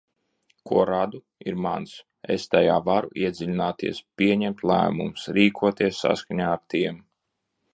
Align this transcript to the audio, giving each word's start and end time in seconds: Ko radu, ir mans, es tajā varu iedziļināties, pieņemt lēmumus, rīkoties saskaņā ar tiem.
Ko 0.69 0.83
radu, 0.89 1.19
ir 1.51 1.59
mans, 1.65 1.91
es 2.35 2.47
tajā 2.55 2.77
varu 2.87 3.13
iedziļināties, 3.25 4.01
pieņemt 4.23 4.65
lēmumus, 4.71 5.29
rīkoties 5.39 6.01
saskaņā 6.07 6.49
ar 6.57 6.65
tiem. 6.75 6.99